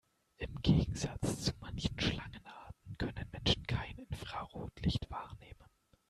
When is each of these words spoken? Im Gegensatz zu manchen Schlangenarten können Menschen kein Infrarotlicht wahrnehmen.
Im 0.39 0.55
Gegensatz 0.63 1.41
zu 1.43 1.51
manchen 1.59 1.99
Schlangenarten 1.99 2.97
können 2.97 3.29
Menschen 3.31 3.67
kein 3.67 3.95
Infrarotlicht 3.99 5.07
wahrnehmen. 5.11 5.69